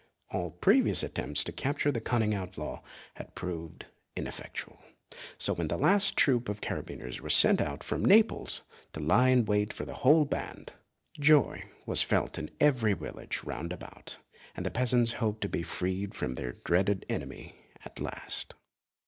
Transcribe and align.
All 0.31 0.49
previous 0.49 1.03
attempts 1.03 1.43
to 1.43 1.51
capture 1.51 1.91
the 1.91 2.01
cunning 2.01 2.33
outlaw 2.33 2.81
had 3.17 3.35
proved 3.35 3.85
ineffectual; 4.15 4.79
so 5.37 5.53
when 5.53 5.71
at 5.71 5.79
last 5.79 6.13
a 6.13 6.15
troop 6.15 6.49
of 6.49 6.59
carbineers 6.59 7.21
was 7.21 7.35
sent 7.35 7.61
out 7.61 7.83
from 7.83 8.03
Naples 8.03 8.63
to 8.93 8.99
lie 8.99 9.29
in 9.29 9.45
wait 9.45 9.71
for 9.71 9.85
the 9.85 9.93
whole 9.93 10.25
band, 10.25 10.73
joy 11.19 11.65
was 11.85 12.01
felt 12.01 12.39
in 12.39 12.49
every 12.59 12.93
village 12.93 13.43
round 13.43 13.71
about, 13.71 14.17
and 14.55 14.65
the 14.65 14.71
peasants 14.71 15.11
hoped 15.11 15.41
to 15.41 15.47
be 15.49 15.61
freed 15.61 16.15
from 16.15 16.33
their 16.33 16.53
dreaded 16.53 17.05
enemy 17.07 17.53
at 17.85 17.99
last. 17.99 18.55